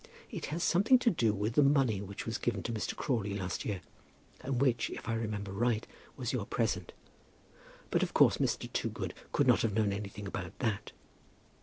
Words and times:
It 0.31 0.47
has 0.47 0.63
something 0.63 0.97
to 0.97 1.11
do 1.11 1.31
with 1.31 1.53
the 1.53 1.61
money 1.61 2.01
which 2.01 2.25
was 2.25 2.39
given 2.39 2.63
to 2.63 2.73
Mr. 2.73 2.95
Crawley 2.95 3.35
last 3.37 3.63
year, 3.65 3.81
and 4.39 4.59
which, 4.59 4.89
if 4.89 5.07
I 5.07 5.13
remember 5.13 5.51
right, 5.51 5.85
was 6.17 6.33
your 6.33 6.47
present. 6.47 6.91
But 7.91 8.01
of 8.01 8.11
course 8.15 8.37
Mr. 8.37 8.67
Toogood 8.73 9.13
could 9.31 9.45
not 9.45 9.61
have 9.61 9.73
known 9.75 9.93
anything 9.93 10.25
about 10.25 10.57
that. 10.57 10.91